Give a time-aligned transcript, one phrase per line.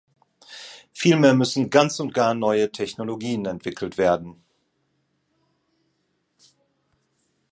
[0.95, 4.43] Vielmehr müssen ganz und gar neue Technologien entwickelt werden.